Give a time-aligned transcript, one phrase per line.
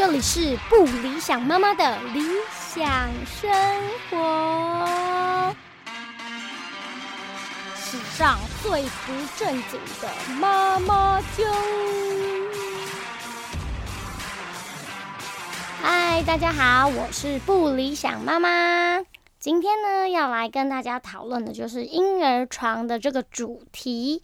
[0.00, 2.22] 这里是不理想妈妈的理
[2.58, 3.52] 想生
[4.08, 5.54] 活，
[7.76, 10.08] 史上最不正经的
[10.40, 11.44] 妈妈就。
[15.82, 19.04] 嗨，大家好，我是不理想妈妈。
[19.38, 24.22] 今天呢，要来跟大家讨论的就是婴儿床的这个主题。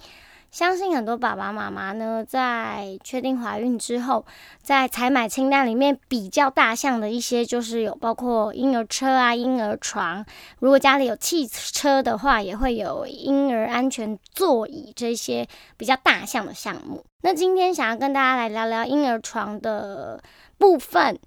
[0.57, 4.25] 相信很多爸爸妈妈呢，在确定怀孕之后，
[4.63, 10.25] 在采买清单里面比较大项的一些，就是有包括婴儿车啊、婴儿床。
[10.61, 15.47] 如果家里有汽车的话，也会有婴儿安全座椅这些
[15.77, 17.05] 比较大项的项目。
[17.21, 20.23] 那今天想要跟大家来聊聊婴儿床的
[20.57, 21.19] 部分。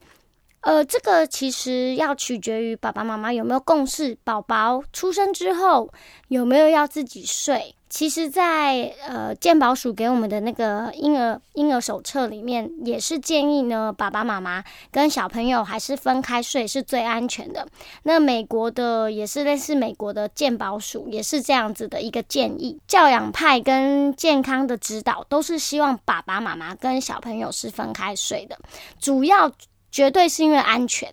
[0.61, 5.89] 呃，这个其实要取决于爸爸妈妈有没有共识，宝宝出生之后
[6.27, 7.75] 有没有要自己睡。
[7.89, 17.65] 其实，在呃健保署给我们的那个婴儿婴儿手册里面，也是建议呢，爸爸妈妈跟小朋友还是分开睡是最安全的。
[18.03, 22.77] 那美国的也是类似美国的健保署，也是这样子的一个建议。
[22.85, 28.55] 教养派跟健康的指导都是希望爸爸妈妈跟小朋友是分开睡的，
[28.99, 29.51] 主要。
[29.91, 31.11] 绝对是因为安全，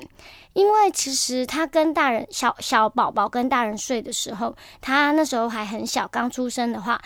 [0.52, 7.00] 因为其实他跟大人小小宝宝跟大人睡的时候，他那时候还很小，刚出生的话，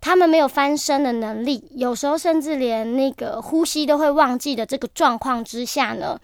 [0.00, 6.18] 他们没有翻身的能力，有时候甚至连那个呼吸都会忘记的这个状况之下呢，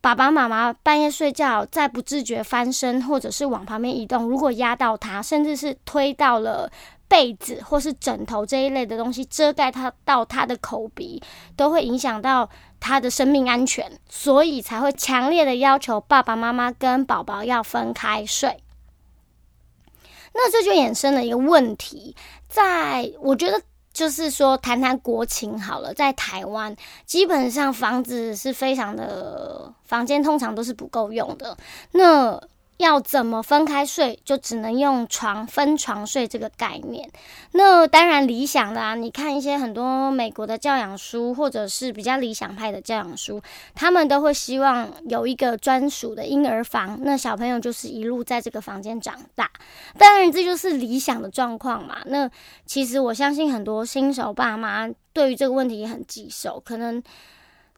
[0.00, 6.70] 爸爸妈妈半夜睡觉再不自觉翻身，或者是往旁边移动，如果压到他，甚至是推到了
[7.08, 11.22] 被子或是枕头这一类的东西遮盖他到他的口鼻，
[11.56, 12.48] 都会影响到。
[12.86, 18.62] 他的生命安全，所以才会强烈的要求爸爸妈妈跟宝宝要分开睡。
[20.32, 22.14] 那这就衍生了一个问题，
[22.48, 23.60] 在我觉得
[23.92, 31.56] 就是说谈谈国情好了，在台湾基本上房子是非常的，房间通常都是不够用的。
[31.90, 32.40] 那
[32.78, 37.10] 要怎么分开睡，就只能用床分床睡这个概念。
[37.52, 43.40] 那当然理想的啊，你看一些很多美国的教养书，或者是比较理想派的教养书，
[43.74, 49.50] 他们都会希望有一个专属的婴儿房，那小朋友就是一路在这个房间长大。
[49.98, 51.98] 当然这就是理想的状况嘛。
[52.06, 52.30] 那
[52.66, 57.02] 其实我相信很多新手爸妈对于这个问题也很棘手，可能。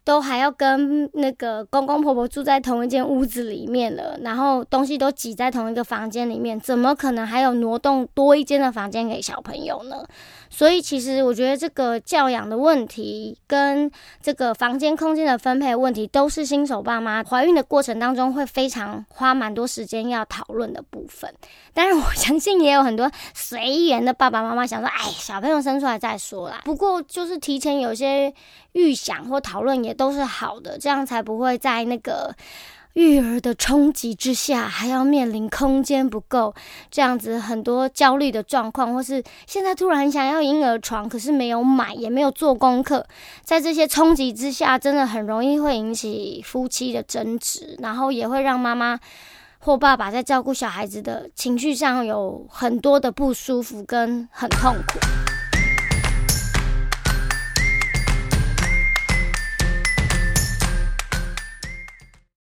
[0.04, 10.04] 都还要跟那个公公婆婆住在同一间屋子里面了，然后东西都挤在同一个房间里面，怎么可能还有挪动多一间的房间给小朋友呢？
[10.50, 13.90] 所以其实我觉得这个教养的问题跟
[14.22, 21.32] 这个房间空间的分配问题，都是新手爸妈怀孕的过程当中会非常花蛮多时间要讨论的部分。
[21.72, 28.32] 当然，我相信也有很多随缘的爸爸妈妈想说：“哎，小朋友生出来再说啦。”不过就是提前有些
[28.72, 32.34] 预想或讨论也都是好的，这样才不会在那个。
[32.94, 36.52] 育儿的冲击之下，还要面临空间不够
[36.90, 43.06] 这样子很多焦虑的状况，或是现在突然很想要婴儿床，可是没有买，也没有做功课，
[43.44, 48.98] 在这些冲击之下，真的很容易会引起夫妻的争执，然后也会让妈妈
[49.60, 54.98] 或爸爸在照顾小孩子的情绪上有很多的不舒服跟很痛苦。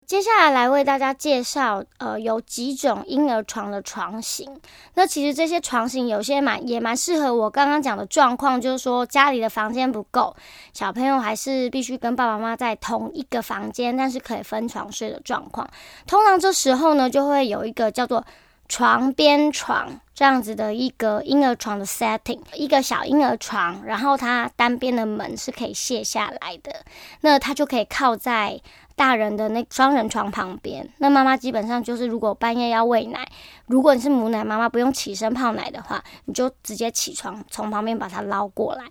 [0.07, 4.49] 接下来来为大家介绍，呃，有几种婴儿床的床型。
[4.95, 10.37] 那其实这些床型有些蛮也蛮适合我刚刚讲的状况，就是说家里的房间不够，
[10.73, 15.69] 小朋友还是必须跟爸爸妈妈在同一个房间，但是可以分床睡的状况。
[16.07, 18.25] 通常这时候呢，就会有一个叫做
[18.69, 26.85] 床边床这样子的一个婴儿床的 setting，一个小婴儿床，然后它单边的门是可以卸下来的，
[27.23, 28.61] 那它就可以靠在。
[28.97, 33.29] 大人的那双人床旁边，那妈妈基本上就是，如果半夜要喂奶，
[33.67, 38.85] 如果你是母奶妈妈，不用起身泡奶的话，你就直接起床从旁边把它捞过来。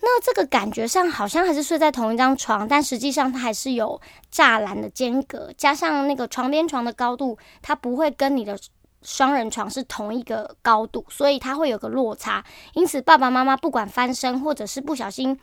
[0.00, 4.00] 那这个感觉上好像还是睡在同一张床，但实际上它还是有
[4.32, 8.58] 栅栏的间隔，加上那个床边床的高度，它不会跟你的
[9.02, 12.44] 双人床是同一个高度，所以它会有个落差。
[12.74, 15.38] 因此，爸爸妈妈不管翻身或者是不小心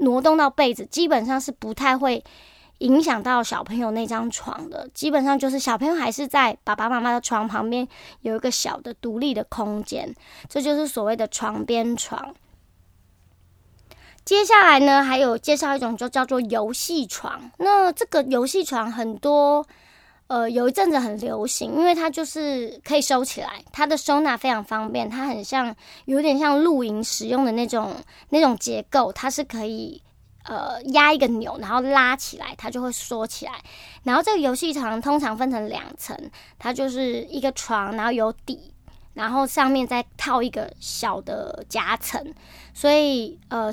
[0.00, 2.24] 挪动到被子，基本上是不太会。
[2.80, 7.86] 影响到小朋友那张床的，基本上就是小朋友还是在爸爸妈妈的床旁边
[8.22, 10.14] 有一个小的独立的空间，
[10.48, 12.34] 这就是所谓的床边床。
[14.24, 17.50] 接下来呢，还有介绍一种就叫做游戏床。
[17.58, 19.66] 那这个游戏床很多，
[20.28, 25.74] 呃，有一阵子很流行，因为它就是可以收起来，它的收纳非常方便，它很像
[26.04, 27.94] 有点像露营使用的那种
[28.30, 30.02] 那种结构，它是可以。
[30.44, 33.52] 呃压一个钮，然后拉起来，它就会缩起来。
[34.04, 36.16] 然后这个游戏床通常分成两层，
[36.58, 38.72] 它就是一个床，然后有底，
[39.14, 42.34] 然后上面再套一个小的夹层，
[42.74, 43.72] 所以呃。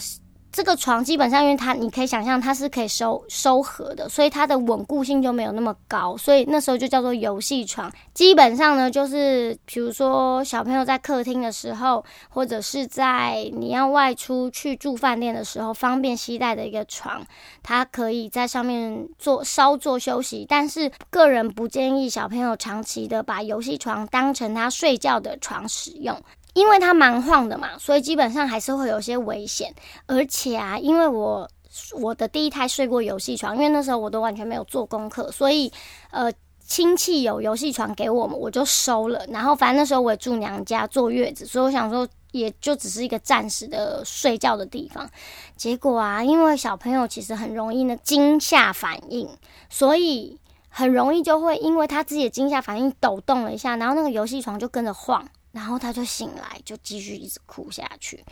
[0.58, 7.94] 这个床基本上，因为它你可以想象它是可以收收合的，所以它的稳固性就没有那么高，所以那时候就叫做游戏床。
[8.16, 17.22] 基本上呢，就是比如说小朋友在客厅的时候，或者是在你要外出去住饭店的时候，方便携带的一个床，
[17.62, 20.44] 它可以在上面做稍作休息。
[20.50, 26.20] 但是个人不建议小朋友长期的把游戏床当成他睡觉的床使用。
[26.58, 29.72] 因为它蛮晃的嘛，所以基本上还是会有些危险。
[30.08, 31.48] 而且啊，因为我
[31.94, 35.72] 我的第一胎睡过游戏床，因为那时候我都完全没有做功课，所以
[36.10, 36.32] 呃
[36.66, 39.24] 亲戚有游戏床给我们，我就收了。
[39.30, 45.08] 然后反正那时候我也住娘家坐月子，所以我想说也就只是一个暂时的睡觉的地方。
[45.56, 49.30] 结果啊，因为小朋友其实很容易呢惊吓反应，
[49.70, 50.40] 所以
[50.70, 55.28] 很容易就会因为他自己的惊吓反应抖动了一下，然后那个游戏床就跟着晃。
[55.52, 58.24] 然后他就醒来，就继续一直哭下去。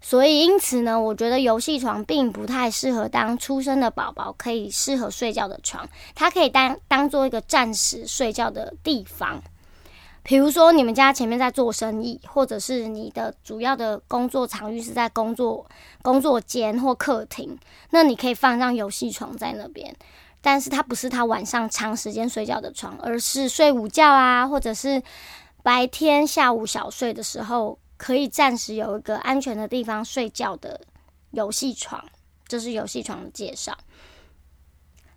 [0.00, 9.42] 所以因此呢，我觉得游戏床并不太适合当出生的宝宝可以适合睡觉的床，它可以当当做一个暂时睡觉的地方。
[10.22, 15.66] 比如说你们家前面在做生意，或者是你的主要的工作场域是在工作
[16.02, 17.58] 工作间或客厅，
[17.90, 19.92] 那你可以放上游戏床在那边。
[20.40, 25.02] 但是它不是他晚上长时间睡觉的床，而是睡午觉啊，或者是。
[25.62, 30.80] 白天下午小睡的时候，可以暂时有一个安全的地方睡觉的
[31.32, 32.04] 游戏床，
[32.46, 33.76] 这是游戏床的介绍。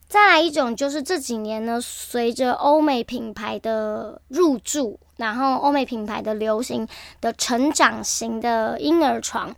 [0.08, 6.86] 再来一种就是这几年呢，随着欧美品牌的入驻，然后欧美品牌的流行
[7.22, 9.56] 的成长型的婴儿床。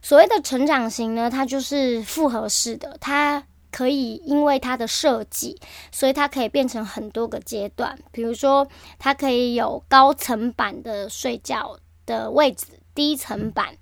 [0.00, 3.44] 所谓的成长型呢，它就是复合式的，它。
[3.72, 5.58] 可以，因为它的设计，
[5.90, 7.98] 所以它可以变成很多个阶段。
[8.12, 13.74] 比如说，它可以有高层板的睡觉的位置，低层板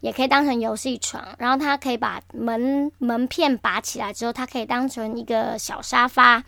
[0.00, 1.22] 也可以当成游戏床。
[1.38, 6.42] 然后它可以把门门片拔起来之后，它可以当成一个小沙发。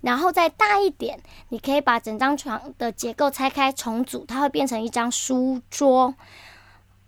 [0.00, 6.12] 然后再大一点，你可以把整张床的结构拆开重组，它会变成一张书桌。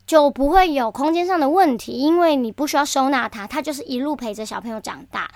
[0.07, 5.31] 就不会有空间上的问题，因为你不需要收纳它，它就是一路陪着小朋友长大，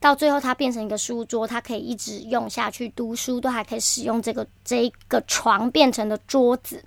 [0.00, 6.82] 到最后它变成一个书桌，它可以一直用下去，读书都还可以使用这个这个床变成的桌子，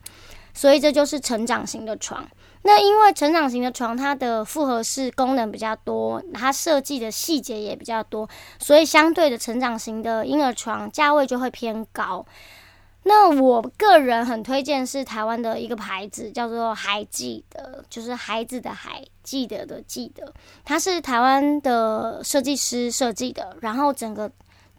[0.53, 2.27] 所以这就是成长型的床。
[2.63, 8.27] 那因为成长型的床，它的复合式功能比较多，它设计的细节也比较多，
[8.59, 12.25] 所以相对的成长型的婴儿床价位就会偏高。
[13.07, 20.33] 那我个人很推荐是台湾的一个牌子，叫做还记得，就是孩子的还记得的记得，
[20.65, 24.29] 它是台湾的设计师设计的，然后整个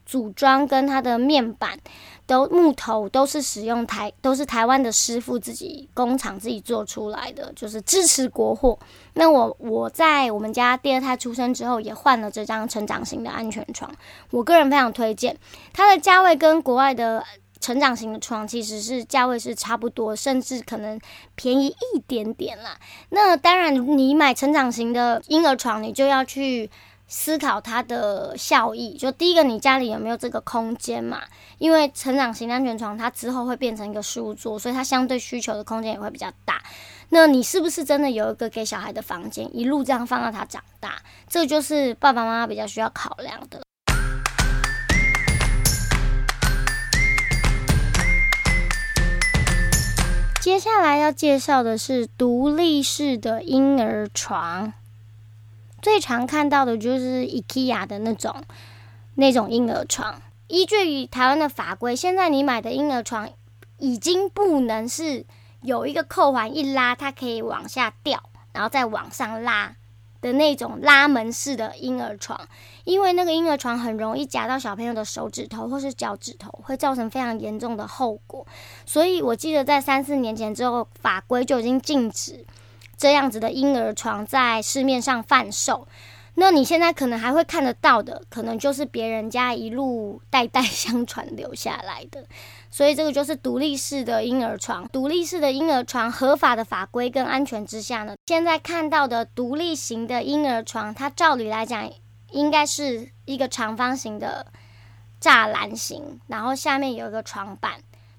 [0.04, 1.78] 组装跟它的面板
[2.26, 8.78] 都木头都是使用台都是台湾的师傅自己工厂自己做出来的，就是支持国货。
[9.14, 13.90] 那我我在我们家第二胎出生之后也换了这张成长型的安全床，
[14.30, 15.34] 我个人非常推荐，
[15.72, 17.24] 它的价位跟国外的。
[17.60, 21.00] 成长型的床其实是价位是差不多，甚至可能
[21.34, 22.78] 便宜一点点啦。
[23.10, 26.70] 那当然，你买成长型的婴儿床，你就要去
[27.06, 28.96] 思考它的效益。
[28.96, 31.22] 就第一个，你家里有没有这个空间嘛？
[31.58, 36.62] 因为成长型安全床它之后会变成一个书桌，所以它相对需求的空间也会比较大。
[37.10, 41.02] 那你是不是真的有一个给小孩的房间，一路这样放到他长大？
[41.26, 43.62] 这就是爸爸妈妈比较需要考量的。
[50.48, 54.72] 接下来要介绍的是独立式的婴儿床，
[55.82, 58.34] 最常看到的就是 IKEA 的那种
[59.16, 60.22] 那种婴儿床。
[60.46, 63.28] 依据于台湾的法规，现在你买的婴儿床
[63.76, 65.26] 已经不能是
[65.60, 68.18] 有一个扣环一拉，它可以往下掉，
[68.54, 69.76] 然后再往上拉。
[70.20, 72.48] 的那种拉门式的婴儿床，
[72.84, 78.46] 因为那个婴儿床很容易夹到小朋友的手指头或是脚趾头，会造成非常严重的后果。
[78.84, 82.44] 所以我记得在三四年前之后，法规就已经禁止
[82.96, 85.86] 这样子的婴儿床在市面上贩售。
[86.40, 92.24] 那你现在可能还会看得到的，可能就是别人家一路代代相传留下来的。
[92.70, 94.86] 所以这个就是独立式的婴儿床。
[94.88, 101.90] 独立式的婴儿床合法的法规跟安全之下呢，现在看到的独立型的婴儿床，它照理来讲
[102.30, 104.46] 应该是一个长方形的
[105.20, 107.72] 栅栏型，然后下面有一个床板，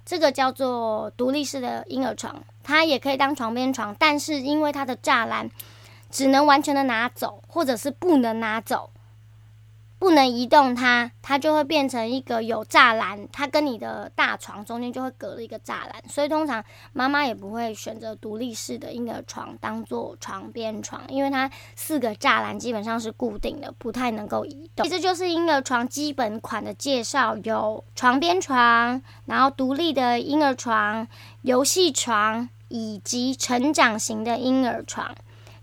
[0.06, 2.44] 这个叫做独立式的婴儿床。
[2.64, 5.50] 它也可以当床边床，但是因为它的栅栏。
[6.12, 8.90] 只能完全的拿走，或者是不能拿走。
[10.00, 16.64] 不能移动它，它就会变成一个有栅栏，它跟你的大床中间就会隔了一个栅栏，所以通常
[16.94, 24.88] 妈妈也不会选择独立式的婴儿床当做床边床，因为它四个栅栏基本上是固定的，不太能够移动。
[24.88, 31.06] 这就是婴儿床基本款的介绍，有床边床，然后独立的婴儿床、
[31.42, 35.14] 游戏床以及成长型的婴儿床。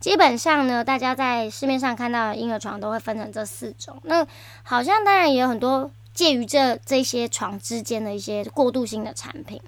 [0.06, 4.00] 基本上呢，大家在市面上看到的婴儿床都会分成这四种。
[4.04, 4.25] 那
[4.62, 9.60] 好像当然也有很多介于这这些床之间的一些过渡性的产品，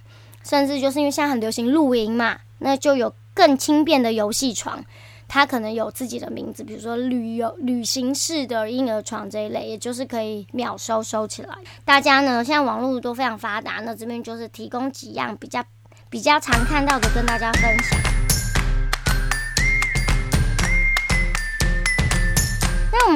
[0.45, 4.85] 甚至就是因为现在很流行露营嘛，那就有更轻便的游戏床，
[5.27, 11.53] 它可能有自己的名字，比如说旅游旅行式的婴儿床这一类，也就是可以秒收收起来。
[11.85, 15.65] 大家呢现在网络都非常发达，那这边就是提供几样比较
[16.09, 18.18] 比较常看到的跟大家分享。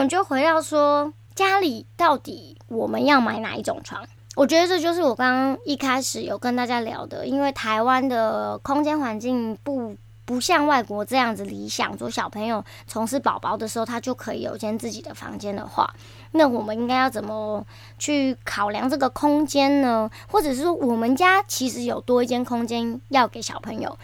[0.02, 4.04] 们就回到说，家里到底我们要买哪一种床？
[4.34, 15.94] 我觉得这就是我刚刚一开始有跟大家聊的，因为台湾的空间环境不不像外国这样子理想，说小朋友从事宝宝的时候，他就可以有间自己的房间的话，
[16.32, 17.64] 那我们应该要怎么
[17.96, 20.10] 去考量这个空间呢？
[20.26, 23.96] 或者是说，我们家其实有多一间空间要给小朋友，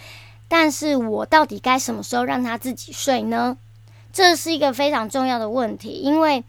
[0.46, 3.56] 但是我到底该什么时候让他自己睡呢？
[4.12, 6.42] 这是一个非常重要的问题，因为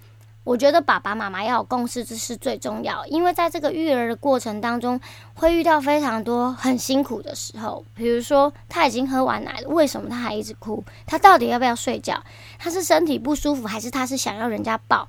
[0.43, 3.05] 我觉得爸爸妈妈要有共识，这是最重要。
[3.05, 4.99] 因为在这个育儿的过程当中，
[5.35, 10.83] 会遇到非常多很辛苦的时候，比如说他已经喝完奶了，为什么他还一直哭？
[11.05, 12.23] 他到底要不要睡觉？
[12.57, 15.07] 他是身体不舒服，还是他是想要人家抱？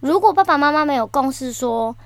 [0.00, 1.96] 如果爸爸妈妈没有共识，说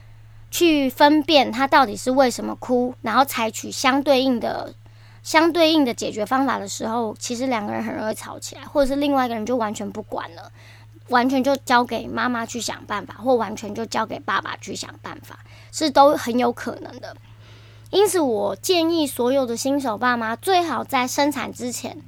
[0.50, 4.72] 去分辨他到底是为什么哭，然后采取相对应的。
[5.28, 10.50] 相对应的解决方法的时候，其实两个人很容易吵起来，或者是另外一个人就完全不管了，
[11.08, 17.14] 完全就交给妈妈去想办法，或完全就交给爸爸去想办法，是都很有可能的。
[17.90, 21.98] 因此，我建议所有的新手爸妈最好在生产之前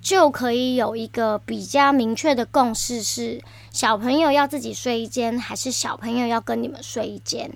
[0.00, 7.50] 就可以有一个比较明确的共识：是小朋友要自己睡一间，还是小朋友要跟你们睡一间，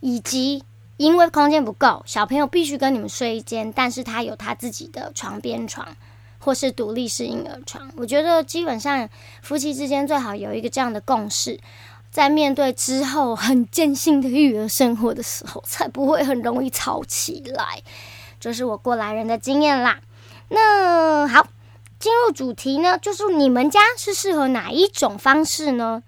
[0.00, 0.64] 以及。
[0.96, 5.86] 因为空间不够，小朋友必须跟你们睡一间，但是他有他自己的床边床，
[6.38, 7.90] 或是独立式婴儿床。
[7.96, 9.08] 我觉得基本上
[9.42, 11.58] 夫妻之间最好有一个这样的共识，
[12.12, 17.82] 在面对之后很艰辛的育儿生活的时候，才不会很容易吵起来。
[18.38, 19.98] 这是我过来人的经验啦。
[20.50, 21.48] 那好，
[21.98, 26.04] 进入主题呢，就是你们家是适合哪一种方式呢？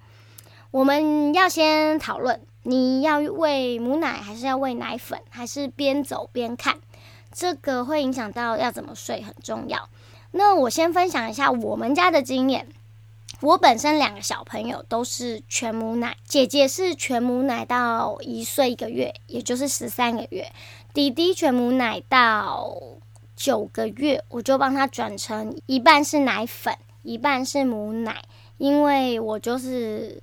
[0.70, 2.40] 我们要先讨论。
[2.68, 6.80] 你要喂母奶，还是要喂奶粉，还是边走边看？
[7.32, 9.88] 这个会影响到要怎么睡，很重要。
[10.32, 12.66] 那我先分享一下我们家的经验。
[13.40, 20.46] 我本身两个小朋友都是全母奶，姐姐是全母奶到一岁一个月，也就是十三个月；
[20.92, 22.76] 弟弟全母奶到
[23.36, 28.22] 九个月，我就帮他转成一半是奶粉，一半是母奶，
[28.58, 30.20] 因为我就是。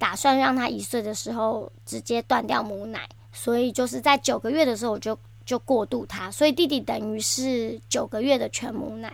[0.00, 9.12] 打算让他一岁的时候直接断掉母奶，所以就是在九个月的时候我就就过渡他，所以弟弟等于是九个月的全母奶。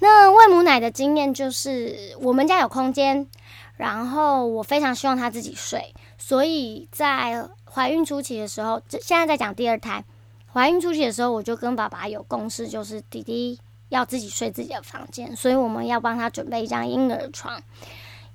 [0.00, 3.28] 那喂母奶的经验就是，我们家有空间，
[3.76, 10.04] 然后我非常希望他自己睡，所以在怀孕初期的时候，这现在在讲第二胎，
[10.52, 13.56] 怀孕初期的时候我就跟爸爸有共识，就是弟弟
[13.90, 17.62] 要自己睡自己的房间，所以我们要帮他准备一张婴儿床。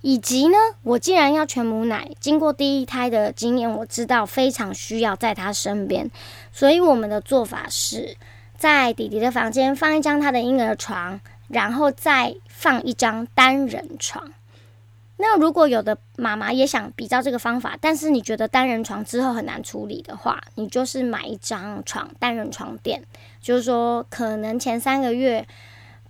[0.01, 6.09] 以及呢，我既然要全母奶，经过第一胎的经验，我知道非常需要在他身边，
[6.51, 8.17] 所以我们的做法是
[8.57, 14.31] 在弟弟的房间放一张他的婴儿床，然后再放一张单人床。
[15.17, 23.03] 那如果有的妈妈也想比较这个方法，但是你觉得单人床之后很难处理的话，你就是买一张床单人床垫，
[23.39, 25.47] 就是说可能前三个月。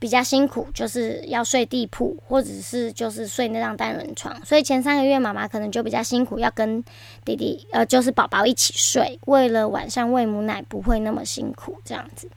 [0.01, 6.83] 比较辛苦，就是要睡地铺，或者是就是睡那张单人床，所以前三个月妈妈可能就比较辛苦，要跟
[7.23, 12.27] 弟弟呃，就是宝宝一起睡，为了晚上喂母奶不会那么辛苦这样子。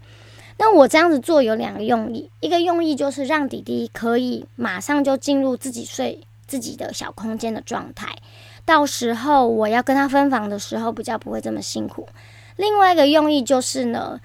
[0.59, 8.15] 那我这样子做有两个用意，一个用意就是让弟弟可以马上就进入自己睡自己的小空间的状态，
[8.67, 12.07] 到时候我要跟他分房的时候比较不会这么辛苦。
[12.57, 14.21] 另外一个用意就是呢。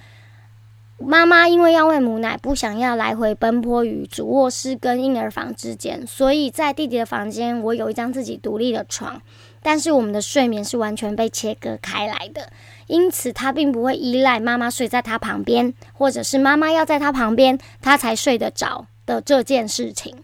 [1.00, 9.22] 妈妈因为要喂母奶，不想要来回奔波于主卧室跟婴儿房之间，所以在弟弟的房间，我有一张自己独立的床，
[9.64, 12.52] 但是我们的睡眠是完全被切割开来的，
[12.88, 20.24] 因此他并不会依赖妈妈睡在他旁边，或者是妈妈要在他旁边他才睡得着的这件事情。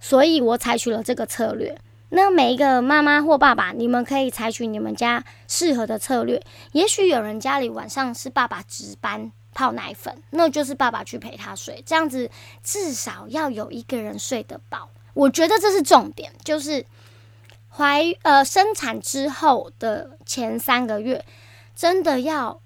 [0.00, 1.76] 所以我采取了这个策略。
[2.10, 6.40] 那每一个妈妈或爸爸，你们可以采取你们家适合的策略。
[6.72, 12.30] 也许有人家里晚上是爸爸值班泡奶粉，那就是爸爸去陪他睡，这样子
[12.62, 14.90] 至少要有一个人睡得饱。
[15.14, 16.84] 我觉得这是重点，就是
[17.70, 21.24] 怀呃生产之后的前三个月，
[21.74, 22.60] 真的要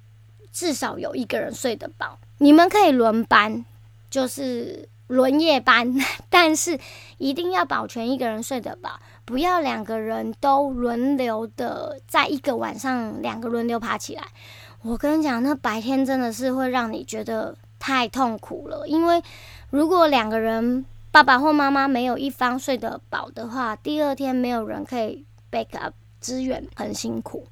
[0.52, 2.18] 至少有一个人睡得饱。
[2.38, 3.64] 你们可以轮班，
[4.10, 5.94] 就是轮夜班，
[6.28, 6.76] 但是
[7.18, 8.98] 一定要保全一个人睡得饱。
[9.24, 14.24] 不要两个人都轮流的，在一个晚上两个轮流爬起来。
[14.82, 18.86] 我跟你讲，那白天真的是会让你觉得太痛苦了。
[18.86, 19.22] 因为
[19.70, 27.46] 如果两个人爸爸或妈妈没有一方睡得饱的话，第二天没有人可以 back up 支援，很辛苦。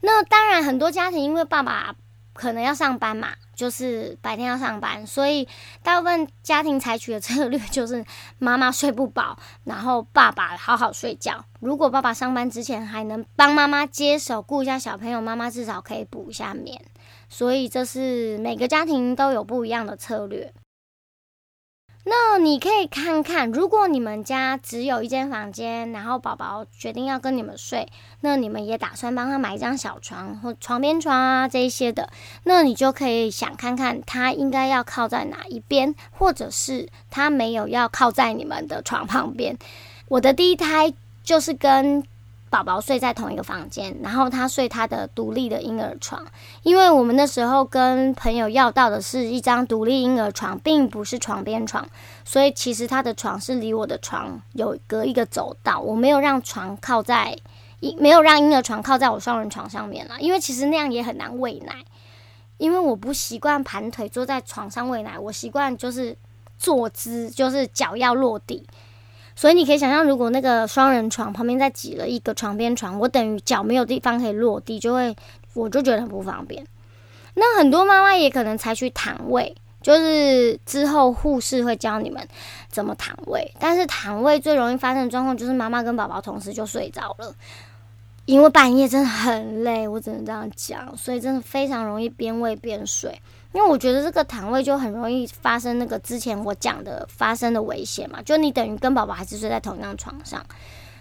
[0.00, 1.94] 那当然，很多家庭因为爸爸。
[2.32, 5.46] 可能要上班嘛，就是白天要上班，所以
[5.82, 8.02] 大部分家庭采取的策略就是
[8.40, 11.44] 妈妈睡不饱，然后爸爸好好睡觉。
[11.60, 16.82] 如果爸爸上班之前还能帮妈妈接手顾一下小朋友，妈妈至少可以补一下眠。
[17.28, 20.50] 所以这是每个家庭都有不一样的策略。
[22.04, 27.86] 那你可以看看，如果你们家只有一间房间，然后宝宝决定要跟你们睡，
[28.20, 32.10] 那你们也打算帮他买一张小床或床边床啊这一些的，
[32.44, 39.56] 那你就可以想看看他应该要靠在哪一边，或者是他没有要靠在你们的床旁边。
[40.08, 40.92] 我的第一胎
[41.22, 42.02] 就是跟。
[42.50, 46.22] 宝宝睡在同一个房间，然后他睡他的独立的婴儿床。
[46.62, 51.88] 因为我们那时候跟朋友要到的是一张独立婴儿床，并不是床边床，
[52.24, 55.78] 所以其实他的床是离我的床有隔一个走道。
[55.78, 57.38] 我没有让床靠在，
[57.98, 61.84] 没有让婴儿床靠在我双人床上面啦，因为其实那样也很难喂奶，
[62.58, 66.16] 因为我不习惯盘腿坐在床上喂奶，我习惯就是
[66.58, 68.66] 坐姿，就是脚要落地。
[69.40, 75.16] 所以你可以想象，如果那个双人床旁边再挤了一个床边床，我等于脚没有地方可以落地，就会
[75.54, 76.62] 我就觉得很不方便。
[77.32, 82.22] 那很多妈妈也可能采取躺位，就是之后护士会教你们
[82.68, 83.50] 怎么躺位。
[83.58, 87.34] 但是躺位最容易发生的状况就是妈妈跟宝宝同时就睡着了，
[88.26, 93.18] 因为半夜真的很累，我只能这样讲，所以真的非常容易边喂边睡。
[93.52, 100.40] 因为我觉得这个躺位就很容易发生那个之前我讲的发生的危险嘛，就你等于跟宝宝还是睡在同一张床上，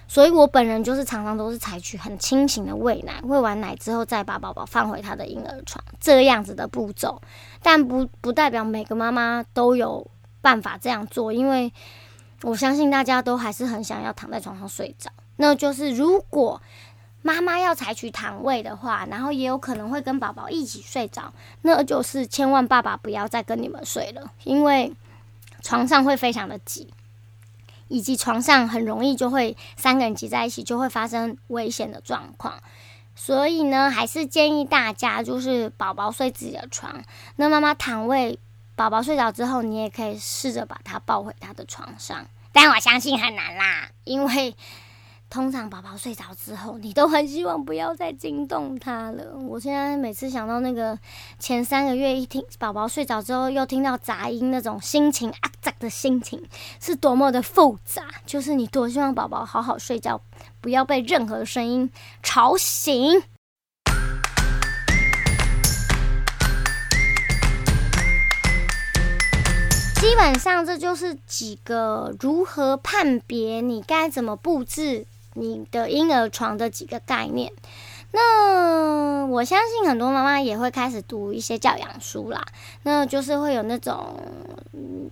[0.07, 7.21] 所以我本人就是常常都是采取很清醒的喂奶，喂完奶之后再把宝宝放回他的婴儿床这样子的步骤，
[7.61, 10.09] 但不不代表每个妈妈都有
[10.41, 11.71] 办法这样做，因为
[12.41, 16.59] 我相信大家都还是很想要躺在床上睡着，那就是如果。
[17.21, 24.93] 妈妈要采取躺位的话，然后也有可能会跟宝宝一起睡着，那就是千万爸爸不要再跟你们睡了，因为
[25.61, 26.93] 床上会非常的挤，
[27.89, 32.53] 以及床上很容易就会三个人挤在一起，就会发生危险的状况。
[33.17, 37.03] 所以呢，还是建议大家就是宝宝睡自己的床，
[37.35, 38.39] 那妈妈躺位，
[38.77, 44.55] 宝宝睡着之后，你也可以试着把他抱回他的床上，但我相信很难啦，因为。
[45.29, 49.37] 通常宝宝睡着之后，你都很希望不要再惊动他了。
[49.47, 50.97] 我现在每次想到那个
[51.37, 56.43] 前三个月，一听宝宝睡着之后又听到杂音，那种心情啊杂的心情
[56.79, 58.07] 是多么的复杂。
[58.25, 60.19] 就是你多希望宝宝好好睡觉，
[60.61, 61.91] 不要被任何声音
[62.23, 63.21] 吵醒。
[70.01, 75.05] 基本上这就是几个如何判别你该怎么布置。
[75.33, 77.51] 你的婴儿床的几个概念，
[78.11, 82.43] 那我相信很多妈妈也会开始读一些教养书啦。
[82.83, 84.17] 那就是会有那种，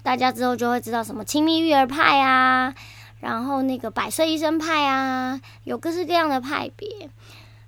[0.03, 2.73] 大家之后就会知道什么亲密育儿派啊，
[3.19, 7.09] 然后那个百岁医生派啊，有各式各样的派别。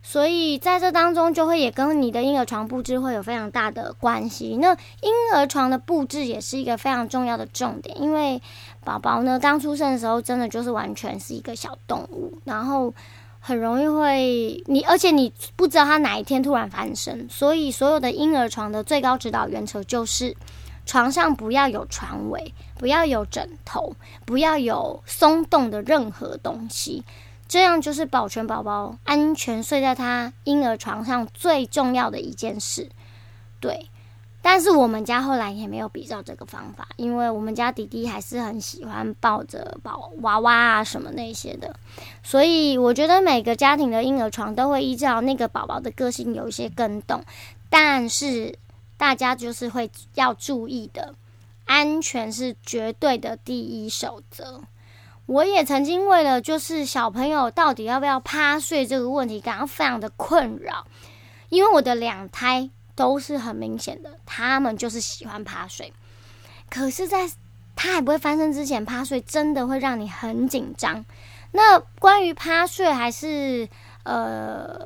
[0.02, 4.58] 所以在这当中，就会也跟你的婴儿床布置会有非常大的关系。
[4.60, 8.42] 那婴儿床的布置也是一个非常重要的重点，因为
[8.84, 12.94] 宝宝呢刚出生的时候，真的就是完全是一个小动物，然后
[13.40, 17.28] 很容易会你，而且你不知道他哪一天突然翻身。
[17.30, 20.36] 所以所有的婴儿床的最高指导原则就是，
[20.86, 27.04] 床上不要有床尾，不要有枕头，不要有松动的任何东西。
[27.48, 32.90] 这样就是保全宝宝安全睡在他婴儿床上最重要的一件事，
[33.60, 33.90] 对。
[34.42, 41.76] 但是我们家后来也没有比照这个方法，因为我们家弟弟还是很喜欢抱着宝娃娃啊什么那些的，
[42.24, 47.22] 所以我觉得每个家庭的婴儿床都会依照那个宝宝的个性有一些更动，
[47.70, 48.58] 但是
[48.98, 51.16] 大家就是会要注意的，
[51.66, 54.62] 安全是绝对的第一守则。
[55.26, 60.88] 我也曾经为了就是小朋友到底要不要趴睡这个问题感到非常的困扰，
[61.50, 62.70] 因为我的两胎
[63.00, 65.94] 都是很明显的，他们就是喜欢趴睡。
[66.70, 67.32] 可是，在
[67.74, 71.06] 他还不会翻身之前，趴睡真的会让你很紧张。
[71.54, 73.70] 那关于趴睡还是
[74.04, 74.86] 呃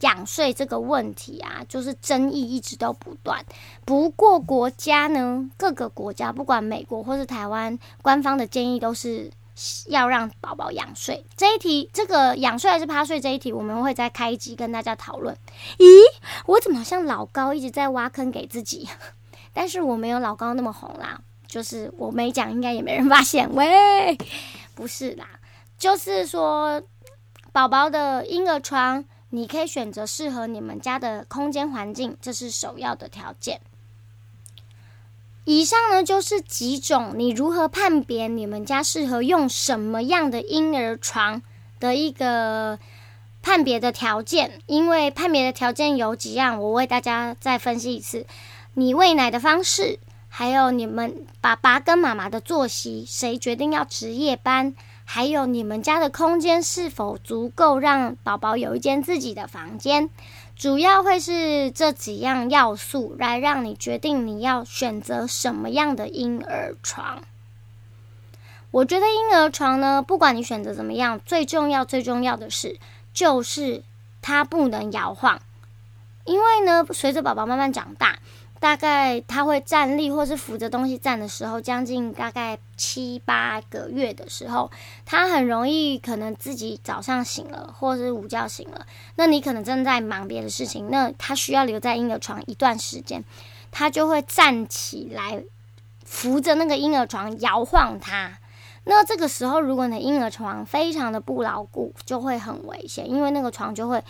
[0.00, 3.46] 仰睡这个问题啊，就是争议一直都不断。
[3.84, 9.30] 不过国家呢，各个国家不管美国或是台湾，官方的建议都是
[9.88, 11.24] 要让宝宝仰睡。
[11.36, 15.36] 这一题，这个仰睡还是趴睡这一题，我们会再开一集跟大家讨论。
[15.78, 16.00] 咦，
[16.46, 18.88] 我怎么像老高一直在挖坑给自己？
[19.52, 21.20] 但是我没有老高那么红啦。
[21.48, 23.48] 就是我没讲，应该也没人发现。
[23.54, 24.18] 喂，
[24.74, 25.26] 不是啦，
[25.78, 26.82] 就是说，
[27.52, 33.60] 宝宝的婴儿床，你可以选择适合你们家的空间环境，这是首要的条件。
[35.46, 41.40] 以上呢，就是几种你如何判别你们家适合用什么样的婴儿床
[41.80, 42.78] 的一个
[43.42, 44.60] 判别的条件。
[44.66, 48.26] 因为判别的条件有几样，我为大家再分析一次：
[48.74, 49.98] 你喂奶的方式。
[50.28, 54.74] 还有你们爸爸跟妈妈的作息，谁决定要值夜班？
[55.04, 60.10] 还有你们家的空间是否足够让宝宝有一间自己的房间？
[60.56, 67.22] 主要会是这几样要素来让你决定你要选择什么样的婴儿床。
[68.70, 72.78] 我觉得婴儿床呢，不管你选择怎么样，最重要最重要的是
[73.12, 73.82] 就是
[74.22, 75.40] 它不能摇晃，
[76.24, 78.18] 因为呢，随着宝宝慢慢长大。
[78.66, 84.68] 大概他会站立或是扶着东西站的时候，将近大概七八个月的时候，
[85.04, 93.22] 他很容易可能自己早上醒了，或是午觉醒了，那你可能正在忙别的事情，那他需要留在婴儿床一段时间，
[93.70, 95.44] 他就会站起来
[96.04, 98.36] 扶着那个婴儿床摇晃它。
[98.82, 104.02] 那这个时候，如果你的婴儿床非常的不牢固，就会很危险，因为那个床就会。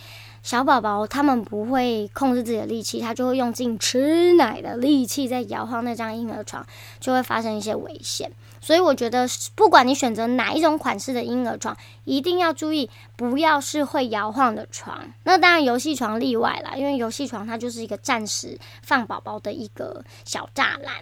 [0.47, 6.65] 小宝宝他们不会控制自己的力气，他就会用尽吃奶的力气在摇晃那张婴儿床，
[7.01, 8.31] 就会发生一些危险。
[8.61, 15.13] 所以我觉得，不管你选择哪一种款式的婴儿床，一定要注意不要是会摇晃的床。
[15.25, 20.95] 那当然，游戏床例外啦，因为游戏床它就是一个暂时放宝宝的一个小栅栏。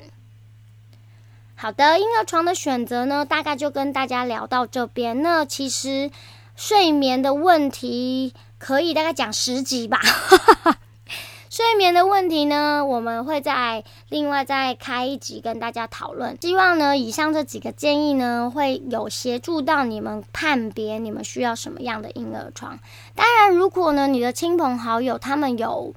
[1.55, 5.21] 好的，婴儿床的选择呢，大概就跟大家聊到这边。
[5.21, 6.11] 那其实
[6.57, 8.33] 睡眠的问题。
[8.65, 10.01] 可以大概讲十集吧。
[11.51, 16.39] 睡眠的问题呢，我们会在另外再开一集跟大家讨论。
[16.41, 22.79] 希望呢，以上这几个建议呢，会有协助到你们判别你们需要什么样的婴儿床。
[23.15, 25.95] 当然，如果呢，你的亲朋好友他们有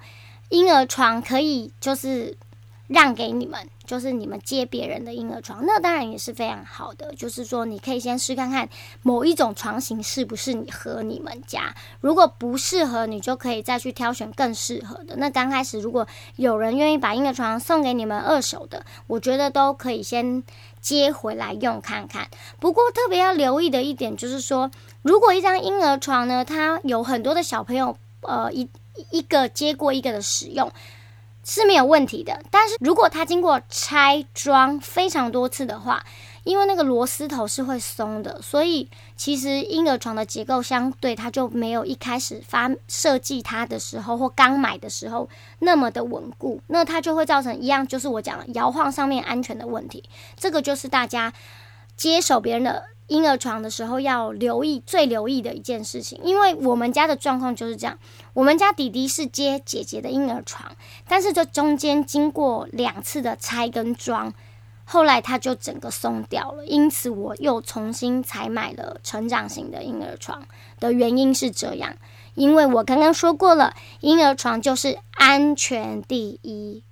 [0.49, 2.36] 婴儿床，可以就是
[2.88, 3.69] 让给你们。
[3.88, 7.15] 就是你们接别人的婴儿床，那当然也是非常好的。
[7.15, 8.67] 就是说，你可以先试看看
[9.02, 11.73] 某一种床型是不是你和你们家。
[12.02, 15.15] 如果不适合，你就可以再去挑选更适合的。
[15.15, 20.43] 那刚开始，如果有人愿意把婴儿床送给你们二手的，我觉得都可以先
[20.82, 22.28] 接回来用看看。
[22.60, 24.69] 不过特别要留意的一点就是说，
[25.02, 28.67] 如果一张婴儿床呢，它有很多的小朋友，呃，一
[29.12, 30.69] 一个接过一个的使用。
[31.49, 36.05] 是没有问题的，但是如果它经过拆装非常多次的话，
[36.43, 45.29] 因为那个螺丝头是会松的，所以其实婴儿床的结构相对它就没有一开始发设计它的时候或刚买的时候
[45.60, 50.03] 那么的稳固，那它就会造成一样，就是我讲摇晃上面安全的问题。
[50.36, 51.31] 这个就是大家
[51.95, 52.83] 接手别人的。
[53.07, 57.97] 婴儿床的时候要留意最留意的一件事情，因为我们家的状况就是这样。
[58.33, 60.75] 我们家弟弟是接姐姐的婴儿床，
[61.07, 64.33] 但是这中间经过两次的拆跟装，
[64.83, 66.65] 后来他就整个松掉了。
[66.65, 70.45] 因此我又重新才买了成长型的婴儿床
[70.79, 71.95] 的原因是这样，
[72.35, 76.83] 因为我刚刚说过了，婴儿床就是安全第一。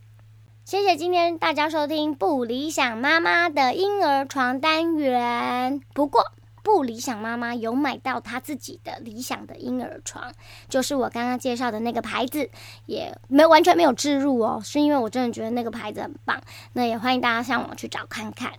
[0.66, 5.80] 谢谢今天大家收听不理想妈妈的婴儿床单元。
[5.94, 6.32] 不过，
[6.64, 10.32] 不理想妈妈有买到她自己的理想的婴儿床，
[10.68, 12.50] 就是我刚刚介绍的那个牌子，
[12.88, 16.42] 也没有完全没有置入哦，是因为我真的觉得那个牌子很棒。
[16.74, 18.54] 那也欢迎大家上网去找看看。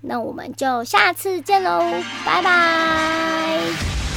[0.00, 1.78] 那我们就下次见喽，
[2.26, 4.11] 拜拜。